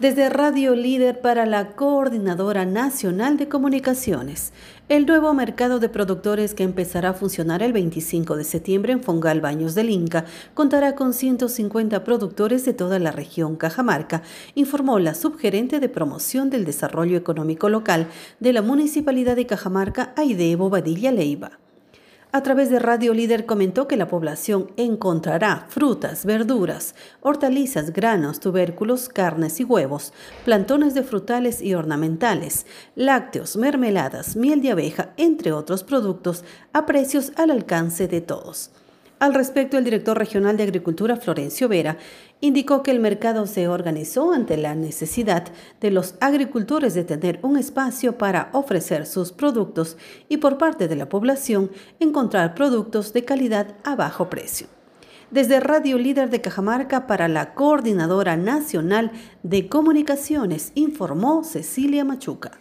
[0.00, 4.52] Desde Radio Líder para la Coordinadora Nacional de Comunicaciones,
[4.88, 9.40] el nuevo mercado de productores que empezará a funcionar el 25 de septiembre en Fongal
[9.40, 14.22] Baños del Inca contará con 150 productores de toda la región Cajamarca,
[14.56, 18.08] informó la subgerente de promoción del desarrollo económico local
[18.40, 21.63] de la Municipalidad de Cajamarca, Aide Bobadilla Leiva.
[22.34, 29.08] A través de Radio Líder comentó que la población encontrará frutas, verduras, hortalizas, granos, tubérculos,
[29.08, 30.12] carnes y huevos,
[30.44, 37.30] plantones de frutales y ornamentales, lácteos, mermeladas, miel de abeja, entre otros productos, a precios
[37.36, 38.72] al alcance de todos.
[39.24, 41.96] Al respecto, el director regional de Agricultura, Florencio Vera,
[42.42, 45.46] indicó que el mercado se organizó ante la necesidad
[45.80, 49.96] de los agricultores de tener un espacio para ofrecer sus productos
[50.28, 54.66] y por parte de la población encontrar productos de calidad a bajo precio.
[55.30, 59.10] Desde Radio Líder de Cajamarca para la Coordinadora Nacional
[59.42, 62.60] de Comunicaciones, informó Cecilia Machuca.